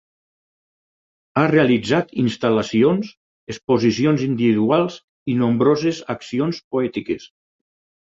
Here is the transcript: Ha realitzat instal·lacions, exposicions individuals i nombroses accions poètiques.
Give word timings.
Ha 1.37 1.43
realitzat 1.51 2.15
instal·lacions, 2.23 3.13
exposicions 3.55 4.27
individuals 4.31 4.99
i 5.35 5.39
nombroses 5.47 6.05
accions 6.19 6.67
poètiques. 6.75 7.33